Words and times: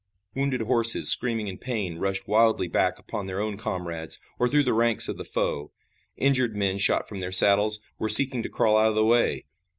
Wounded 0.33 0.61
horses 0.61 1.11
screaming 1.11 1.47
in 1.47 1.59
pain 1.59 1.99
rushed 1.99 2.27
wildly 2.27 2.67
back 2.67 2.97
upon 2.97 3.27
their 3.27 3.39
own 3.39 3.55
comrades 3.55 4.19
or 4.39 4.49
through 4.49 4.63
the 4.63 4.73
ranks 4.73 5.07
of 5.07 5.19
the 5.19 5.23
foe. 5.23 5.71
Injured 6.17 6.55
men, 6.55 6.79
shot 6.79 7.07
from 7.07 7.19
their 7.19 7.31
saddles, 7.31 7.79
were 7.99 8.09
seeking 8.09 8.41
to 8.41 8.49
crawl 8.49 8.77
out 8.77 8.89
of 8.89 8.95
the 8.95 9.05
way. 9.05 9.45